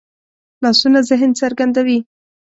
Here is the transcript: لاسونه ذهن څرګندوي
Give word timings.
لاسونه 0.63 0.99
ذهن 1.09 1.31
څرګندوي 1.41 1.99